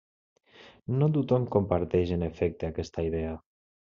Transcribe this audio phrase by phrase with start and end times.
[1.01, 3.37] No tothom comparteix, en efecte, aquesta idea.